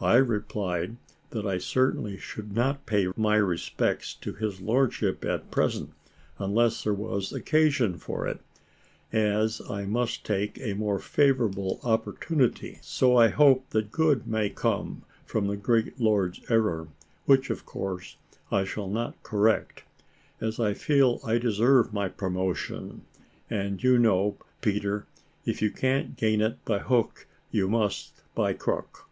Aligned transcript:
I 0.00 0.14
replied, 0.14 0.96
that 1.30 1.44
I 1.44 1.58
certainly 1.58 2.16
should 2.16 2.52
not 2.54 2.86
pay 2.86 3.08
my 3.16 3.34
respects 3.34 4.14
to 4.14 4.32
his 4.32 4.60
lordship 4.60 5.24
at 5.24 5.50
present, 5.50 5.90
unless 6.38 6.84
there 6.84 6.94
was 6.94 7.32
occasion 7.32 7.98
for 7.98 8.24
it, 8.28 8.38
as 9.12 9.60
I 9.68 9.84
must 9.86 10.24
take 10.24 10.56
a 10.60 10.74
more 10.74 11.00
favourable 11.00 11.80
opportunity. 11.82 12.78
So 12.80 13.16
I 13.16 13.26
hope 13.26 13.70
that 13.70 13.90
good 13.90 14.24
may 14.28 14.50
come 14.50 15.02
from 15.26 15.48
the 15.48 15.56
great 15.56 15.98
lord's 16.00 16.40
error, 16.48 16.86
which 17.24 17.50
of 17.50 17.66
course 17.66 18.18
I 18.52 18.62
shall 18.62 18.88
not 18.88 19.20
correct, 19.24 19.82
as 20.40 20.60
I 20.60 20.74
feel 20.74 21.18
I 21.26 21.38
deserve 21.38 21.92
my 21.92 22.08
promotion 22.08 23.02
and 23.50 23.82
you 23.82 23.98
know, 23.98 24.36
Peter, 24.60 25.06
if 25.44 25.60
you 25.60 25.72
can't 25.72 26.16
gain 26.16 26.40
it 26.40 26.64
by 26.64 26.78
hook, 26.78 27.26
you 27.50 27.66
must 27.66 28.22
by 28.36 28.52
crook." 28.52 29.08